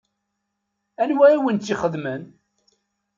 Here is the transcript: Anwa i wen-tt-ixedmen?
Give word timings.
Anwa 1.01 1.25
i 1.31 1.37
wen-tt-ixedmen? 1.43 2.23